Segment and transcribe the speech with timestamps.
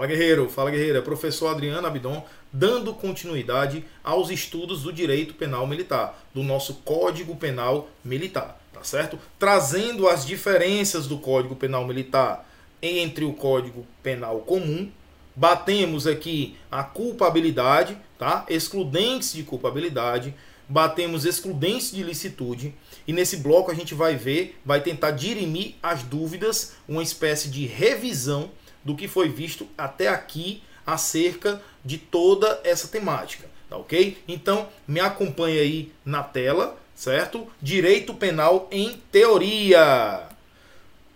[0.00, 6.18] Fala guerreiro, fala guerreira, professor Adriano Abidon, dando continuidade aos estudos do direito penal militar,
[6.32, 9.18] do nosso Código Penal Militar, tá certo?
[9.38, 12.48] Trazendo as diferenças do Código Penal Militar
[12.80, 14.90] entre o Código Penal comum,
[15.36, 18.46] batemos aqui a culpabilidade, tá?
[18.48, 20.34] Excludentes de culpabilidade,
[20.66, 22.72] batemos excludentes de licitude
[23.06, 27.66] e nesse bloco a gente vai ver, vai tentar dirimir as dúvidas, uma espécie de
[27.66, 28.50] revisão
[28.84, 34.18] do que foi visto até aqui acerca de toda essa temática, tá ok?
[34.26, 37.46] Então me acompanhe aí na tela, certo?
[37.60, 40.28] Direito penal em teoria.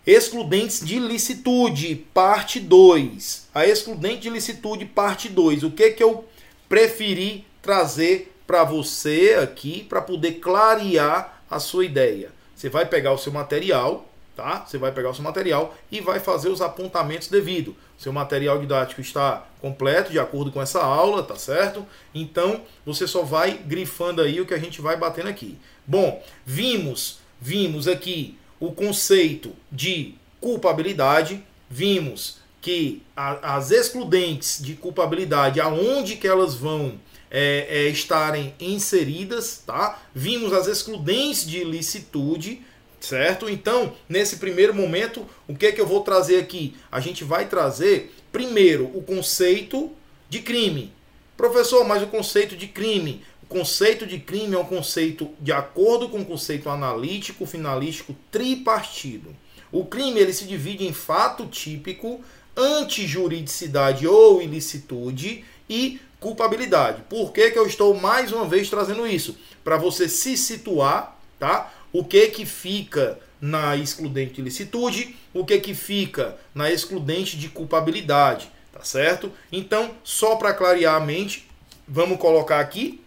[0.06, 3.48] Excludentes de licitude, parte 2.
[3.54, 5.62] A excludente de licitude, parte 2.
[5.62, 6.28] O que que eu
[6.68, 12.30] preferi trazer para você aqui para poder clarear a sua ideia?
[12.54, 14.06] Você vai pegar o seu material,
[14.37, 14.65] tá?
[14.66, 17.77] Você vai pegar o seu material e vai fazer os apontamentos devido.
[17.96, 21.87] Seu material didático está completo de acordo com essa aula, tá certo?
[22.15, 25.59] Então, você só vai grifando aí o que a gente vai batendo aqui.
[25.87, 35.60] Bom, vimos, vimos aqui o conceito de culpabilidade, vimos que a, as excludentes de culpabilidade,
[35.60, 36.99] aonde que elas vão
[37.30, 40.01] é, é, estarem inseridas, tá?
[40.15, 42.62] Vimos as excludentes de ilicitude,
[43.05, 43.49] certo?
[43.49, 46.74] Então, nesse primeiro momento, o que é que eu vou trazer aqui?
[46.91, 49.93] A gente vai trazer primeiro o conceito
[50.29, 50.93] de crime.
[51.37, 56.09] Professor, mas o conceito de crime, o conceito de crime é um conceito de acordo
[56.09, 59.35] com o conceito analítico, finalístico, tripartido.
[59.71, 62.21] O crime ele se divide em fato típico,
[62.57, 67.03] antijuridicidade ou ilicitude e culpabilidade.
[67.09, 69.37] Por que, que eu estou mais uma vez trazendo isso?
[69.62, 71.72] Para você se situar, tá?
[71.94, 77.49] O que que fica na excludente de licitude, o que que fica na excludente de
[77.49, 79.31] culpabilidade, tá certo?
[79.53, 81.47] Então, só para clarear a mente,
[81.87, 83.00] vamos colocar aqui.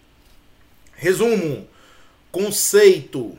[0.93, 1.67] Resumo,
[2.31, 3.37] conceito.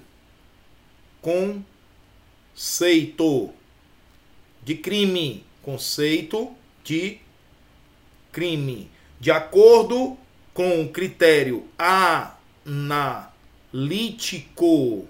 [2.54, 3.50] Conceito
[4.62, 6.52] de crime, conceito
[6.84, 7.20] de
[8.30, 10.18] crime, de acordo
[10.52, 11.66] com o critério
[13.72, 15.08] analítico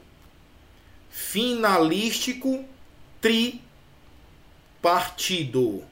[1.18, 2.64] finalístico
[4.80, 5.82] tripartido.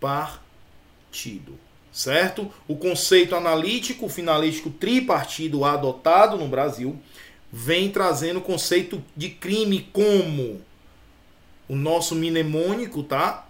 [0.00, 1.58] Partido.
[1.92, 2.48] Certo?
[2.68, 6.96] O conceito analítico finalístico tripartido adotado no Brasil
[7.50, 10.62] vem trazendo o conceito de crime como
[11.66, 13.44] o nosso mnemônico, tá?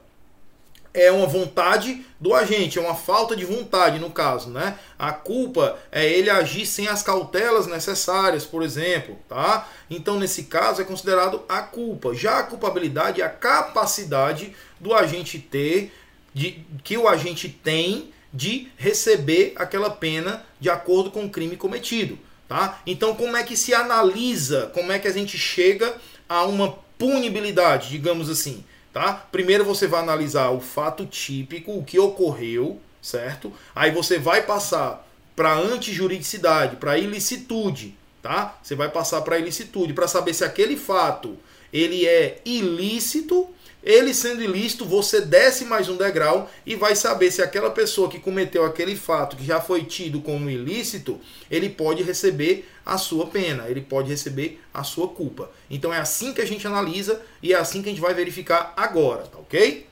[0.97, 4.79] é uma vontade do agente, é uma falta de vontade no caso, né?
[4.97, 9.69] A culpa é ele agir sem as cautelas necessárias, por exemplo, tá?
[9.91, 12.15] Então nesse caso é considerado a culpa.
[12.15, 15.93] Já a culpabilidade é a capacidade do agente ter
[16.33, 22.17] de que o agente tem de receber aquela pena de acordo com o crime cometido,
[22.47, 22.81] tá?
[22.87, 25.95] Então como é que se analisa, como é que a gente chega
[26.27, 28.65] a uma punibilidade, digamos assim?
[28.97, 29.13] Tá?
[29.31, 33.53] Primeiro você vai analisar o fato típico, o que ocorreu, certo?
[33.75, 38.57] Aí você vai passar para antijuridicidade, para ilicitude, tá?
[38.63, 41.37] Você vai passar para ilicitude para saber se aquele fato
[41.71, 43.47] ele é ilícito
[43.83, 48.19] ele sendo ilícito, você desce mais um degrau e vai saber se aquela pessoa que
[48.19, 53.69] cometeu aquele fato que já foi tido como ilícito, ele pode receber a sua pena,
[53.69, 55.51] ele pode receber a sua culpa.
[55.69, 58.73] Então é assim que a gente analisa e é assim que a gente vai verificar
[58.75, 59.87] agora, tá ok?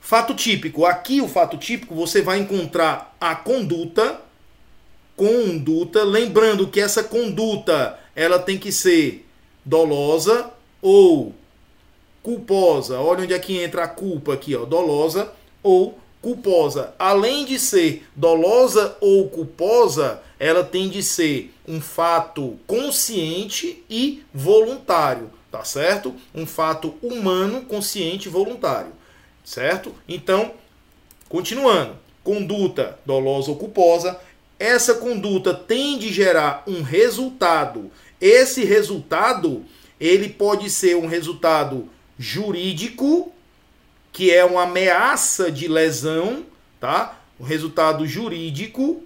[0.00, 0.84] Fato típico.
[0.84, 4.20] Aqui o fato típico você vai encontrar a conduta,
[5.16, 9.26] conduta, lembrando que essa conduta ela tem que ser
[9.64, 10.50] dolosa
[10.82, 11.34] ou
[12.28, 13.00] culposa.
[13.00, 15.32] Olha onde é que entra a culpa aqui, ó, dolosa
[15.62, 16.92] ou culposa.
[16.98, 25.30] Além de ser dolosa ou culposa, ela tem de ser um fato consciente e voluntário,
[25.50, 26.14] tá certo?
[26.34, 28.92] Um fato humano, consciente e voluntário,
[29.42, 29.94] certo?
[30.06, 30.52] Então,
[31.30, 31.96] continuando.
[32.22, 34.20] Conduta dolosa ou culposa,
[34.58, 37.90] essa conduta tem de gerar um resultado.
[38.20, 39.64] Esse resultado,
[39.98, 43.32] ele pode ser um resultado jurídico,
[44.12, 46.44] que é uma ameaça de lesão,
[46.80, 47.20] tá?
[47.38, 49.04] Um resultado jurídico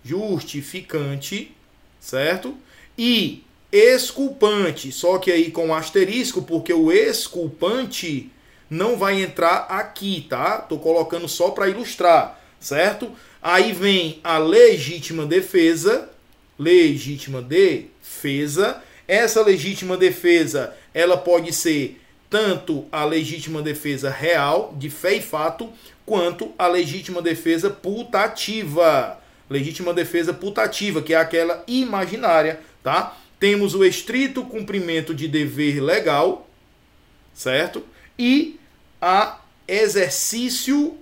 [0.04, 1.54] justificante,
[1.98, 2.56] certo?
[2.96, 8.30] E exculpante, só que aí com asterisco, porque o exculpante
[8.70, 10.58] não vai entrar aqui, tá?
[10.58, 13.10] Tô colocando só para ilustrar, certo?
[13.42, 16.08] Aí vem a legítima defesa,
[16.58, 18.82] legítima defesa.
[19.06, 22.00] Essa legítima defesa, ela pode ser
[22.30, 25.70] tanto a legítima defesa real, de fé e fato,
[26.06, 29.20] quanto a legítima defesa putativa.
[29.48, 33.16] Legítima defesa putativa, que é aquela imaginária, tá?
[33.40, 36.48] Temos o estrito cumprimento de dever legal,
[37.34, 37.84] certo?
[38.16, 38.60] E
[39.00, 40.96] a exercício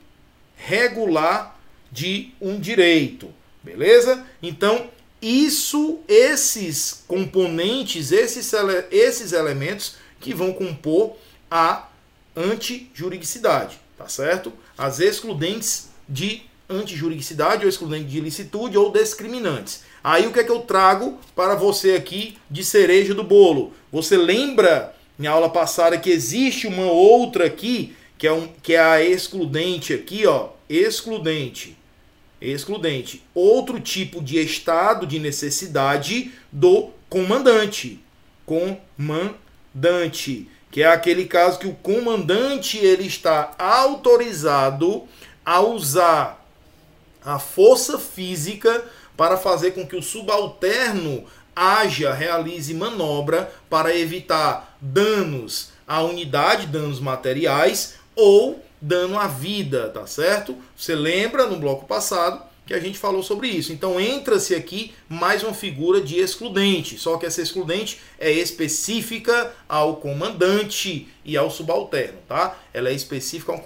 [0.57, 3.29] regular de um direito,
[3.63, 4.25] beleza?
[4.43, 4.91] Então,
[5.21, 8.51] isso, esses componentes, esses,
[8.91, 11.17] esses elementos que vão compor
[11.51, 11.89] a
[12.35, 14.53] antijuridicidade, tá certo?
[14.79, 19.83] As excludentes de antijuridicidade ou excludente de ilicitude ou discriminantes.
[20.05, 23.73] Aí o que é que eu trago para você aqui de cereja do bolo?
[23.93, 28.81] Você lembra em aula passada que existe uma outra aqui, que é, um, que é
[28.81, 31.77] a excludente aqui, ó, excludente.
[32.41, 33.23] Excludente.
[33.33, 38.01] Outro tipo de estado de necessidade do comandante.
[38.45, 39.39] Comandante.
[40.71, 45.05] Que é aquele caso que o comandante ele está autorizado
[45.45, 46.45] a usar
[47.25, 48.85] a força física
[49.23, 51.25] para fazer com que o subalterno
[51.55, 60.09] haja, realize manobra para evitar danos à unidade, danos materiais ou dano à vida, tá
[60.09, 60.57] certo?
[60.77, 63.73] Você lembra no bloco passado que a gente falou sobre isso.
[63.73, 69.99] Então entra-se aqui mais uma figura de excludente, só que essa excludente é específica ao
[69.99, 72.59] comandante e ao subalterno, tá?
[72.75, 73.61] Ela é específica ao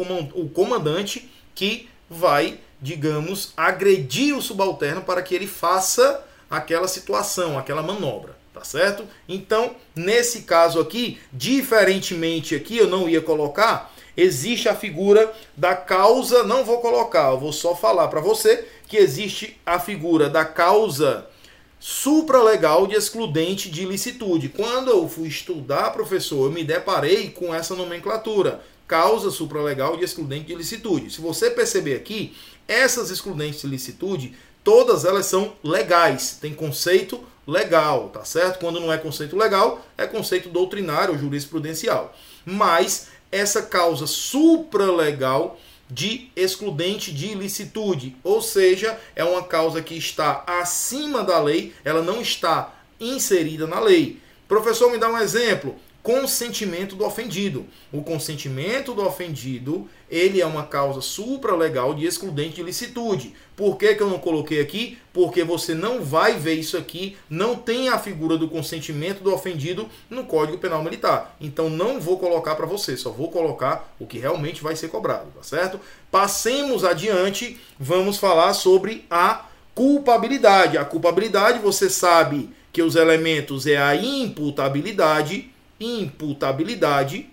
[0.51, 8.37] comandante que vai, digamos, agredir o subalterno para que ele faça aquela situação, aquela manobra,
[8.55, 9.05] tá certo?
[9.29, 16.45] Então, nesse caso aqui, diferentemente aqui, eu não ia colocar, existe a figura da causa,
[16.45, 21.27] não vou colocar, eu vou só falar para você que existe a figura da causa
[21.81, 24.49] supralegal de excludente de ilicitude.
[24.49, 30.45] Quando eu fui estudar, professor, eu me deparei com essa nomenclatura, causa supralegal de excludente
[30.45, 31.13] de ilicitude.
[31.13, 32.35] Se você perceber aqui,
[32.69, 38.59] essas excludentes de ilicitude todas elas são legais, tem conceito legal, tá certo?
[38.59, 42.13] Quando não é conceito legal, é conceito doutrinário ou jurisprudencial.
[42.45, 45.59] Mas essa causa supralegal
[45.89, 52.03] de excludente de ilicitude, ou seja, é uma causa que está acima da lei, ela
[52.03, 54.21] não está inserida na lei.
[54.49, 55.77] Professor, me dá um exemplo.
[56.07, 57.67] Consentimento do ofendido.
[57.93, 63.35] O consentimento do ofendido, ele é uma causa supralegal de excludente de licitude.
[63.57, 64.99] Por que, que eu não coloquei aqui?
[65.13, 69.89] Porque você não vai ver isso aqui, não tem a figura do consentimento do ofendido
[70.09, 71.37] no Código Penal Militar.
[71.41, 75.33] Então não vou colocar para você, só vou colocar o que realmente vai ser cobrado,
[75.35, 75.81] tá certo?
[76.09, 80.79] Passemos adiante, vamos falar sobre a culpabilidade.
[80.79, 87.29] A culpabilidade, você sabe que os elementos é a imputabilidade, imputabilidade,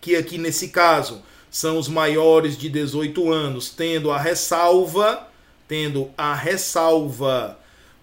[0.00, 5.28] que aqui nesse caso são os maiores de 18 anos, tendo a ressalva,
[5.68, 7.58] tendo a ressalva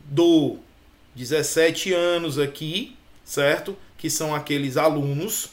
[0.06, 0.58] do
[1.16, 3.76] 17 anos aqui, certo?
[3.98, 5.50] Que são aqueles alunos,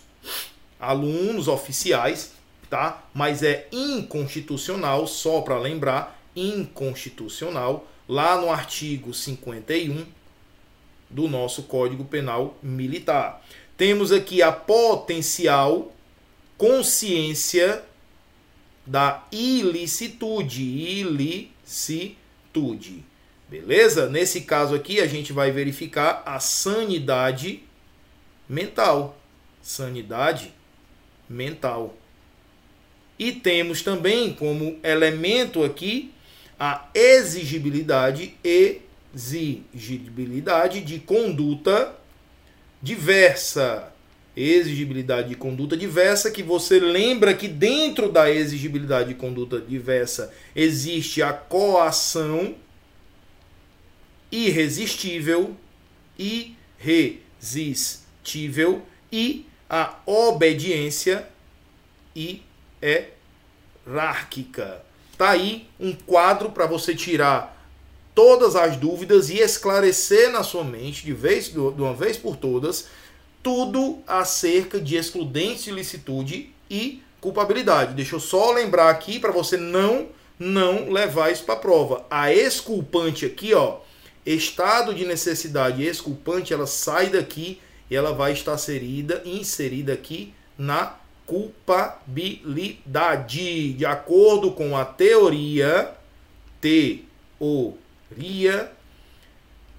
[0.78, 2.32] alunos oficiais,
[2.68, 3.04] tá?
[3.14, 10.06] Mas é inconstitucional, só para lembrar, inconstitucional, lá no artigo 51
[11.08, 13.42] do nosso Código Penal Militar.
[13.76, 15.92] Temos aqui a potencial
[16.56, 17.84] consciência
[18.86, 20.62] da ilicitude.
[20.62, 21.56] Ilicitude.
[23.48, 24.08] Beleza?
[24.08, 27.62] Nesse caso aqui, a gente vai verificar a sanidade
[28.48, 29.18] mental.
[29.62, 30.54] Sanidade
[31.28, 31.94] mental.
[33.18, 36.12] E temos também como elemento aqui
[36.58, 41.94] a exigibilidade exigibilidade de conduta
[42.82, 43.92] diversa.
[44.36, 51.22] Exigibilidade de conduta diversa, que você lembra que dentro da exigibilidade de conduta diversa existe
[51.22, 52.54] a coação
[54.30, 55.56] irresistível,
[56.18, 61.26] irresistível e a obediência
[62.14, 64.84] hierárquica.
[65.16, 67.55] Tá aí um quadro para você tirar
[68.16, 72.86] todas as dúvidas e esclarecer na sua mente, de, vez, de uma vez por todas,
[73.42, 77.92] tudo acerca de excludentes de licitude e culpabilidade.
[77.92, 80.06] Deixa eu só lembrar aqui para você não
[80.38, 82.06] não levar isso para prova.
[82.10, 83.78] A exculpante aqui, ó,
[84.24, 90.96] estado de necessidade exculpante, ela sai daqui e ela vai estar inserida, inserida aqui na
[91.26, 95.92] culpabilidade, de acordo com a teoria
[96.60, 97.04] teoria
[98.14, 98.70] Ria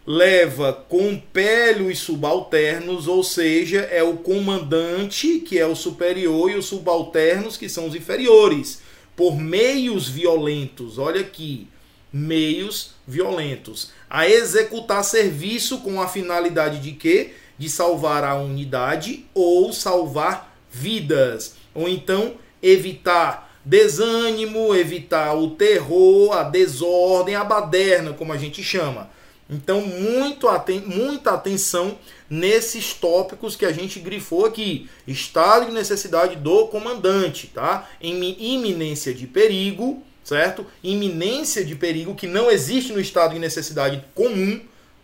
[0.08, 6.68] leva compele os subalternos, ou seja, é o comandante que é o superior e os
[6.68, 8.82] subalternos que são os inferiores,
[9.18, 10.98] por meios violentos.
[10.98, 11.68] Olha aqui,
[12.12, 17.34] meios violentos a executar serviço com a finalidade de quê?
[17.58, 21.56] De salvar a unidade ou salvar vidas.
[21.74, 29.10] Ou então evitar desânimo, evitar o terror, a desordem, a baderna, como a gente chama.
[29.50, 31.98] Então, muito aten muita atenção
[32.30, 34.89] nesses tópicos que a gente grifou aqui.
[35.06, 37.89] Estado de necessidade do comandante, tá?
[38.00, 40.66] Em iminência de perigo, certo?
[40.84, 44.62] Iminência de perigo que não existe no estado de necessidade comum,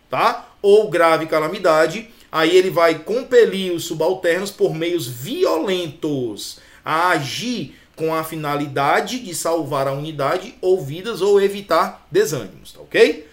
[0.08, 0.48] tá?
[0.62, 8.14] Ou grave calamidade, aí ele vai compelir os subalternos por meios violentos a agir com
[8.14, 13.26] a finalidade de salvar a unidade ou vidas ou evitar desânimos, tá ok?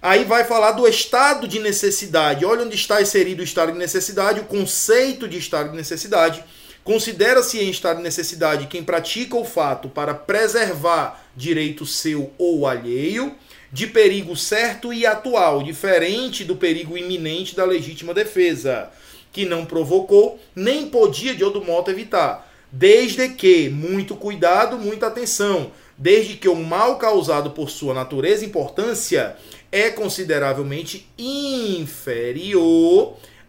[0.00, 2.44] Aí vai falar do estado de necessidade.
[2.44, 6.42] Olha onde está inserido o estado de necessidade, o conceito de estado de necessidade
[6.84, 13.34] Considera-se em estado de necessidade quem pratica o fato para preservar direito seu ou alheio,
[13.72, 18.90] de perigo certo e atual, diferente do perigo iminente da legítima defesa,
[19.30, 22.50] que não provocou nem podia de outro modo evitar.
[22.70, 28.48] Desde que, muito cuidado, muita atenção, desde que o mal causado por sua natureza e
[28.48, 29.36] importância
[29.70, 31.96] é consideravelmente inferior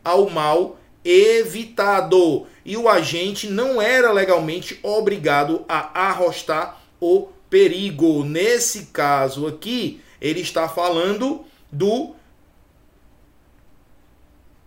[0.03, 8.23] ao mal evitado e o agente não era legalmente obrigado a arrostar o perigo.
[8.23, 12.15] Nesse caso aqui, ele está falando do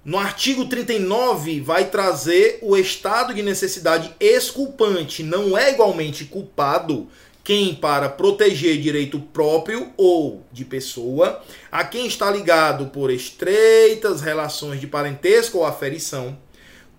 [0.05, 5.21] No artigo 39, vai trazer o estado de necessidade exculpante.
[5.21, 7.09] Não é igualmente culpado
[7.43, 11.41] quem, para proteger direito próprio ou de pessoa,
[11.71, 16.37] a quem está ligado por estreitas relações de parentesco ou aferição,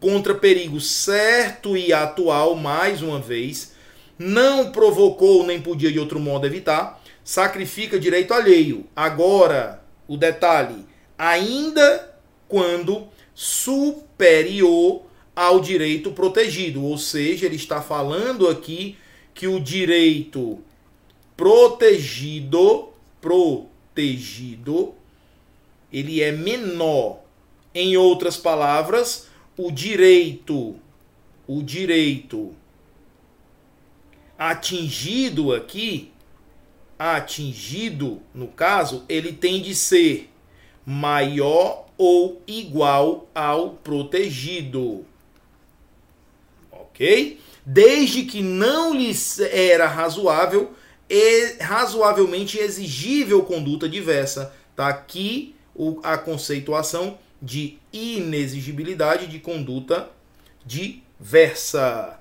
[0.00, 3.72] contra perigo certo e atual, mais uma vez,
[4.18, 6.97] não provocou nem podia de outro modo evitar,
[7.28, 8.86] sacrifica direito alheio.
[8.96, 10.86] Agora, o detalhe,
[11.18, 12.16] ainda
[12.48, 15.02] quando superior
[15.36, 16.82] ao direito protegido.
[16.82, 18.96] Ou seja, ele está falando aqui
[19.34, 20.58] que o direito
[21.36, 22.88] protegido,
[23.20, 24.94] protegido,
[25.92, 27.20] ele é menor.
[27.74, 30.76] Em outras palavras, o direito,
[31.46, 32.54] o direito
[34.38, 36.10] atingido aqui,
[36.98, 40.30] atingido no caso, ele tem de ser
[40.84, 45.04] maior ou igual ao protegido.
[46.70, 47.38] Ok?
[47.64, 50.72] Desde que não lhes era razoável
[51.08, 54.52] e razoavelmente exigível conduta diversa.
[54.74, 55.54] Tá aqui
[56.02, 60.10] a conceituação de inexigibilidade de conduta
[60.64, 62.17] diversa.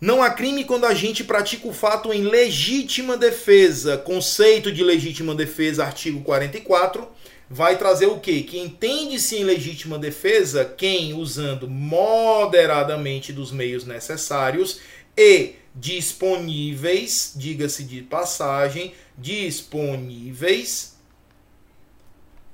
[0.00, 3.98] Não há crime quando a gente pratica o fato em legítima defesa.
[3.98, 7.06] Conceito de legítima defesa, artigo 44
[7.50, 8.42] vai trazer o quê?
[8.42, 14.80] Que entende-se em legítima defesa quem, usando moderadamente dos meios necessários
[15.16, 20.94] e disponíveis, diga-se de passagem, disponíveis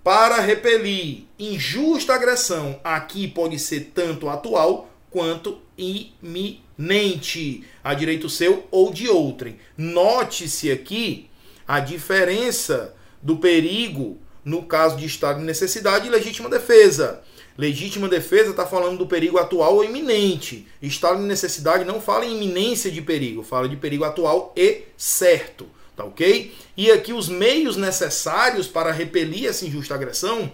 [0.03, 2.81] para repelir injusta agressão.
[2.83, 9.59] Aqui pode ser tanto atual quanto iminente, a direito seu ou de outrem.
[9.77, 11.29] Note-se aqui
[11.67, 17.23] a diferença do perigo no caso de estado de necessidade e legítima defesa.
[17.59, 20.69] Legítima defesa está falando do perigo atual ou iminente.
[20.81, 25.67] Estado de necessidade não fala em iminência de perigo, fala de perigo atual e certo.
[25.97, 26.55] Tá ok?
[26.77, 30.53] E aqui os meios necessários para repelir essa injusta agressão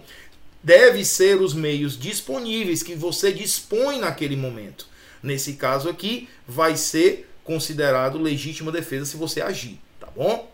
[0.63, 4.87] devem ser os meios disponíveis que você dispõe naquele momento.
[5.23, 10.53] Nesse caso aqui, vai ser considerado legítima defesa se você agir, tá bom?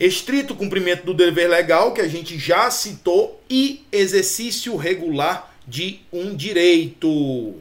[0.00, 6.34] estrito cumprimento do dever legal, que a gente já citou, e exercício regular de um
[6.34, 7.54] direito.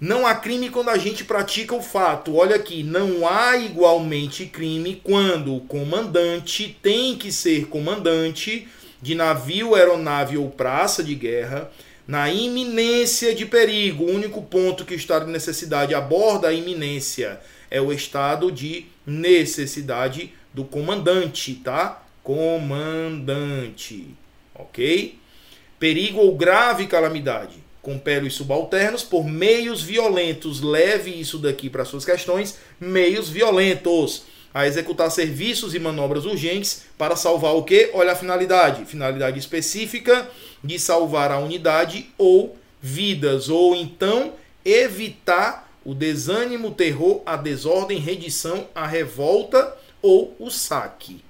[0.00, 2.34] Não há crime quando a gente pratica o fato.
[2.34, 8.66] Olha aqui, não há igualmente crime quando o comandante tem que ser comandante
[9.00, 11.70] de navio, aeronave ou praça de guerra,
[12.10, 14.02] na iminência de perigo.
[14.02, 17.38] O único ponto que o estado de necessidade aborda a iminência
[17.70, 22.02] é o estado de necessidade do comandante, tá?
[22.24, 24.08] Comandante,
[24.52, 25.20] ok?
[25.78, 27.62] Perigo ou grave calamidade.
[27.80, 30.60] Compele os subalternos por meios violentos.
[30.60, 32.58] Leve isso daqui para suas questões.
[32.80, 34.24] Meios violentos.
[34.52, 37.90] A executar serviços e manobras urgentes para salvar o quê?
[37.94, 38.84] Olha a finalidade.
[38.84, 40.28] Finalidade específica
[40.62, 43.48] de salvar a unidade ou vidas.
[43.48, 51.22] Ou então evitar o desânimo, o terror, a desordem, redição, a revolta ou o saque.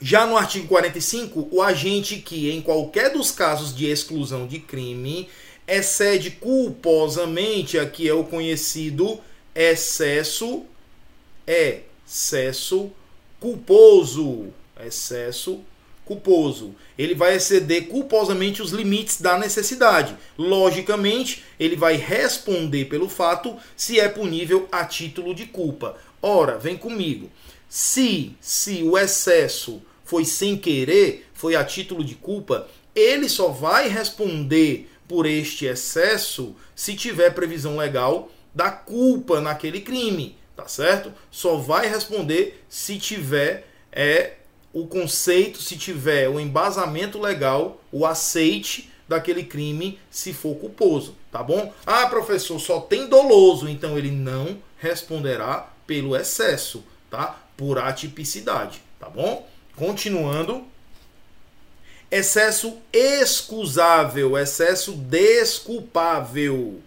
[0.00, 5.28] Já no artigo 45, o agente que, em qualquer dos casos de exclusão de crime,
[5.68, 9.20] excede culposamente, aqui é o conhecido
[9.54, 10.64] excesso,
[11.46, 12.90] excesso
[13.38, 14.48] culposo,
[14.84, 15.60] excesso
[16.10, 16.74] culposo.
[16.98, 20.16] Ele vai exceder culposamente os limites da necessidade.
[20.36, 25.96] Logicamente, ele vai responder pelo fato se é punível a título de culpa.
[26.20, 27.30] Ora, vem comigo.
[27.68, 33.88] Se, se o excesso foi sem querer, foi a título de culpa, ele só vai
[33.88, 41.12] responder por este excesso se tiver previsão legal da culpa naquele crime, tá certo?
[41.30, 44.32] Só vai responder se tiver é
[44.72, 51.42] o conceito, se tiver o embasamento legal, o aceite daquele crime se for culposo, tá
[51.42, 51.72] bom?
[51.84, 57.40] Ah, professor, só tem doloso, então ele não responderá pelo excesso, tá?
[57.56, 59.48] Por atipicidade, tá bom?
[59.74, 60.64] Continuando.
[62.08, 66.80] Excesso excusável, excesso desculpável.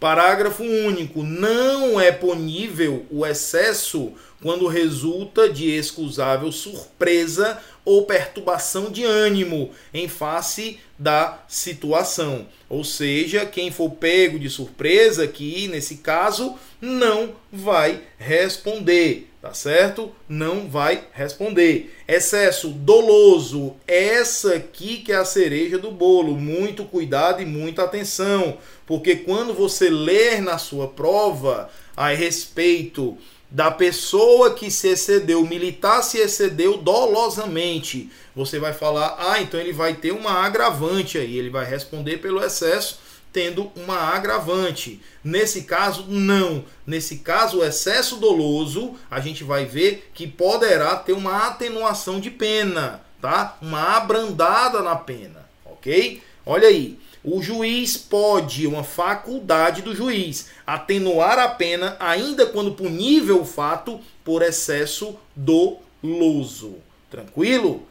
[0.00, 1.22] Parágrafo único.
[1.22, 10.06] Não é punível o excesso quando resulta de excusável surpresa ou perturbação de ânimo em
[10.08, 12.46] face da situação.
[12.68, 20.12] Ou seja, quem for pego de surpresa aqui, nesse caso, não vai responder, tá certo?
[20.28, 21.94] Não vai responder.
[22.06, 26.34] Excesso doloso, essa aqui que é a cereja do bolo.
[26.34, 33.16] Muito cuidado e muita atenção, porque quando você ler na sua prova a respeito
[33.50, 39.72] da pessoa que se excedeu, militar se excedeu dolosamente, você vai falar, ah, então ele
[39.72, 45.00] vai ter uma agravante aí, ele vai responder pelo excesso tendo uma agravante.
[45.22, 46.64] Nesse caso, não.
[46.86, 52.30] Nesse caso, o excesso doloso, a gente vai ver que poderá ter uma atenuação de
[52.30, 53.56] pena, tá?
[53.60, 56.22] Uma abrandada na pena, ok?
[56.44, 56.98] Olha aí.
[57.24, 64.00] O juiz pode, uma faculdade do juiz, atenuar a pena, ainda quando punível o fato,
[64.24, 66.76] por excesso doloso.
[67.10, 67.86] Tranquilo?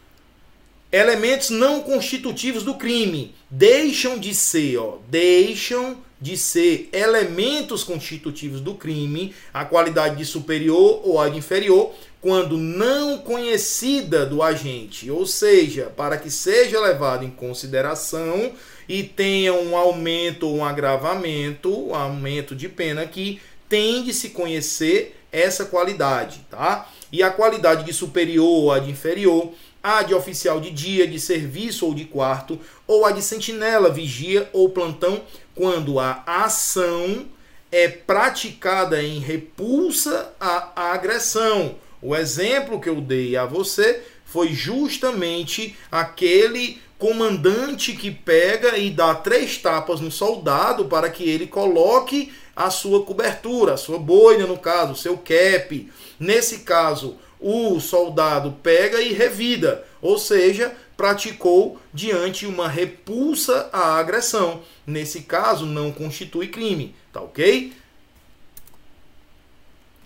[0.92, 8.74] Elementos não constitutivos do crime deixam de ser, ó, deixam de ser elementos constitutivos do
[8.74, 15.26] crime, a qualidade de superior ou a de inferior, quando não conhecida do agente, ou
[15.26, 18.52] seja, para que seja levado em consideração
[18.90, 24.30] e tenha um aumento ou um agravamento, um aumento de pena que tem de se
[24.30, 26.90] conhecer essa qualidade, tá?
[27.12, 31.20] E a qualidade de superior ou a de inferior, a de oficial de dia, de
[31.20, 35.22] serviço ou de quarto, ou a de sentinela, vigia ou plantão,
[35.56, 37.26] quando a ação
[37.72, 41.76] é praticada em repulsa à agressão.
[42.02, 49.14] O exemplo que eu dei a você foi justamente aquele comandante que pega e dá
[49.16, 54.58] três tapas no soldado para que ele coloque a sua cobertura, a sua boina, no
[54.58, 55.92] caso, o seu cap.
[56.20, 64.64] Nesse caso, o soldado pega e revida, ou seja, praticou diante uma repulsa à agressão.
[64.86, 67.74] Nesse caso, não constitui crime, tá ok?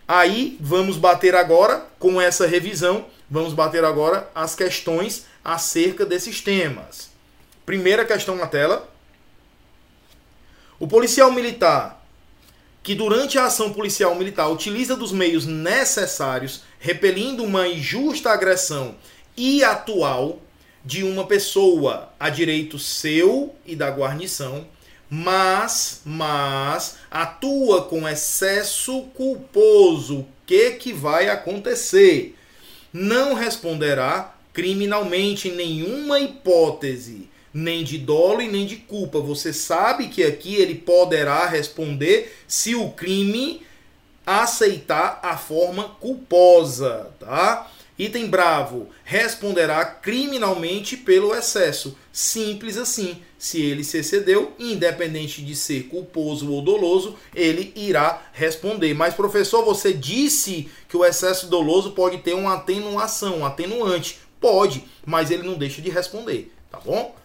[0.07, 7.09] Aí vamos bater agora com essa revisão, vamos bater agora as questões acerca desses temas.
[7.65, 8.89] Primeira questão na tela.
[10.77, 12.01] O policial militar
[12.83, 18.95] que durante a ação policial militar utiliza dos meios necessários, repelindo uma injusta agressão
[19.37, 20.41] e atual
[20.83, 24.65] de uma pessoa a direito seu e da guarnição,
[25.07, 32.35] mas, mas atua com excesso culposo, o que que vai acontecer?
[32.91, 39.19] Não responderá criminalmente nenhuma hipótese, nem de dolo e nem de culpa.
[39.19, 43.61] Você sabe que aqui ele poderá responder se o crime
[44.31, 47.69] aceitar a forma culposa, tá?
[47.99, 51.95] Item bravo, responderá criminalmente pelo excesso.
[52.11, 53.21] Simples assim.
[53.37, 58.93] Se ele se excedeu, independente de ser culposo ou doloso, ele irá responder.
[58.93, 64.19] Mas, professor, você disse que o excesso doloso pode ter uma atenuação, um atenuante.
[64.39, 67.15] Pode, mas ele não deixa de responder, tá bom?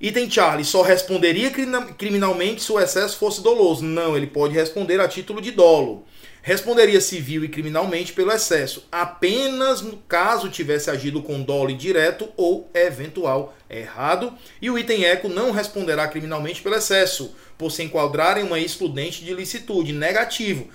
[0.00, 3.84] Item Charlie só responderia criminalmente se o excesso fosse doloso.
[3.84, 6.06] Não, ele pode responder a título de dolo.
[6.42, 12.70] Responderia civil e criminalmente pelo excesso, apenas no caso tivesse agido com dolo direto ou
[12.72, 14.32] eventual errado.
[14.62, 19.22] E o item eco não responderá criminalmente pelo excesso, por se enquadrar em uma excludente
[19.22, 20.68] de licitude negativo.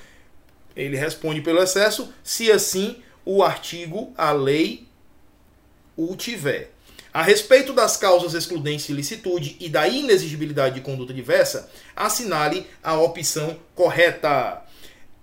[0.76, 4.88] Ele responde pelo excesso se assim o artigo, a lei,
[5.98, 6.75] o tiver.
[7.16, 13.00] A respeito das causas excludentes de licitude e da inexigibilidade de conduta diversa, assinale a
[13.00, 14.62] opção correta.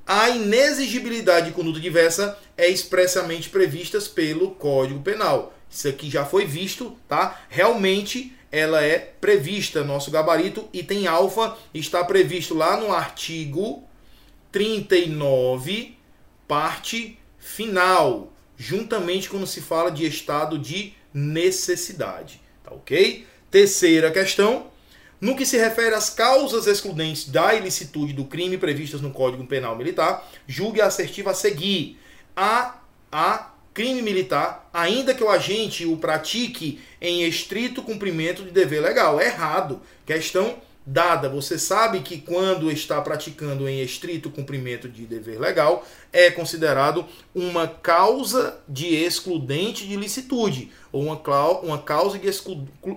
[0.06, 5.52] A inexigibilidade de conduta diversa é expressamente prevista pelo Código Penal.
[5.70, 7.42] Isso aqui já foi visto, tá?
[7.50, 9.84] Realmente ela é prevista.
[9.84, 13.86] Nosso gabarito item alfa está previsto lá no artigo
[14.50, 15.94] 39,
[16.48, 23.26] parte final, juntamente quando se fala de estado de necessidade, tá ok?
[23.50, 24.66] Terceira questão,
[25.20, 29.76] no que se refere às causas excludentes da ilicitude do crime previstas no Código Penal
[29.76, 31.98] Militar, julgue a assertiva a seguir.
[32.36, 32.80] A,
[33.12, 39.20] a crime militar, ainda que o agente o pratique em estrito cumprimento de dever legal.
[39.20, 39.80] É errado.
[40.04, 41.28] Questão dada.
[41.28, 47.66] Você sabe que quando está praticando em estrito cumprimento de dever legal, é considerado uma
[47.66, 51.20] causa de excludente de licitude, ou uma,
[51.60, 52.28] uma causa de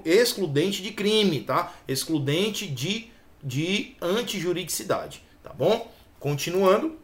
[0.05, 1.73] excludente de crime, tá?
[1.87, 3.07] Excludente de,
[3.43, 5.91] de antijuridicidade, tá bom?
[6.19, 6.97] Continuando.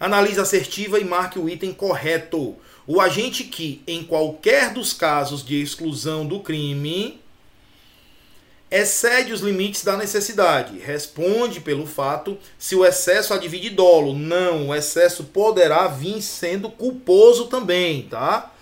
[0.00, 2.56] Analise assertiva e marque o item correto.
[2.86, 7.20] O agente que, em qualquer dos casos de exclusão do crime,
[8.70, 10.78] excede os limites da necessidade.
[10.78, 14.14] Responde pelo fato se o excesso advide de dolo.
[14.14, 18.52] Não, o excesso poderá vir sendo culposo também, tá?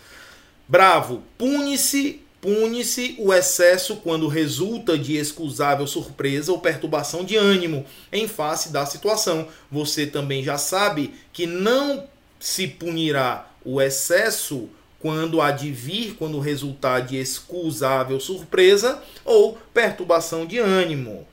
[0.68, 8.28] Bravo, pune-se Pune-se o excesso quando resulta de excusável surpresa ou perturbação de ânimo em
[8.28, 9.48] face da situação.
[9.68, 12.04] Você também já sabe que não
[12.38, 14.68] se punirá o excesso
[15.06, 21.24] quando advir, quando resultar de excusável surpresa ou perturbação de ânimo.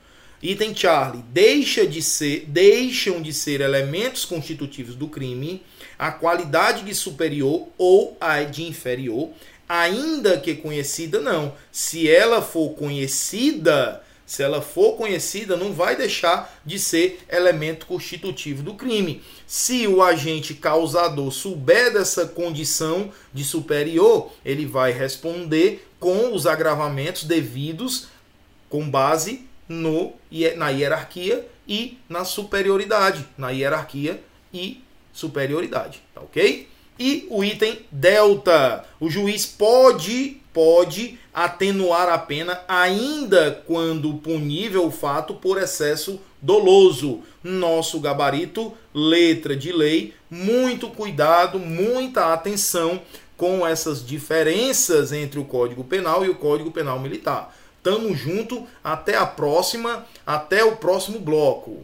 [0.43, 5.63] Item Charlie, deixa de ser, deixam de ser elementos constitutivos do crime
[5.97, 9.31] a qualidade de superior ou a de inferior
[9.67, 11.55] ainda que conhecida, não.
[11.71, 18.63] Se ela for conhecida, se ela for conhecida, não vai deixar de ser elemento constitutivo
[18.63, 19.21] do crime.
[19.45, 27.23] Se o agente causador souber dessa condição de superior, ele vai responder com os agravamentos
[27.23, 28.07] devidos
[28.69, 30.13] com base no,
[30.55, 33.27] na hierarquia e na superioridade.
[33.37, 34.21] Na hierarquia
[34.53, 36.67] e superioridade, tá ok?
[36.97, 38.85] E o item delta.
[38.99, 47.21] O juiz pode pode atenuar a pena ainda quando punível o fato por excesso doloso.
[47.43, 53.01] Nosso gabarito, letra de lei, muito cuidado, muita atenção
[53.35, 57.53] com essas diferenças entre o Código Penal e o Código Penal Militar.
[57.81, 61.83] Tamo junto, até a próxima, até o próximo bloco.